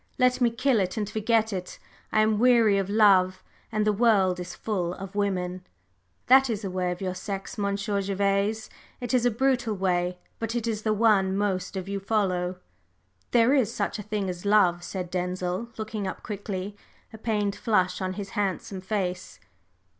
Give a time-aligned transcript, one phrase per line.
[0.17, 1.77] Let me kill it and forget it;
[2.11, 5.63] I am aweary of love, and the world is full of women!'
[6.25, 8.67] That is the way of your sex, Monsieur Gervase;
[8.99, 12.57] it is a brutal way, but it is the one most of you follow."
[13.29, 16.75] "There is such a thing as love!" said Denzil, looking up quickly,
[17.13, 19.39] a pained flush on his handsome face.